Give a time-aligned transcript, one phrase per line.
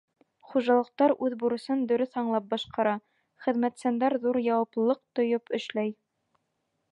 [0.51, 2.95] Хужалыҡтар үҙ бурысын дөрөҫ аңлап башҡара,
[3.47, 5.95] хеҙмәтсәндәр ҙур яуаплылыҡ тойоп эшләй.